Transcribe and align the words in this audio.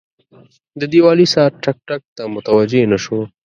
د 0.79 0.81
دیوالي 0.93 1.25
ساعت 1.33 1.53
ټک، 1.63 1.77
ټک 1.87 2.01
ته 2.15 2.23
متوجه 2.35 2.81
نه 2.91 2.97
شو. 3.03 3.19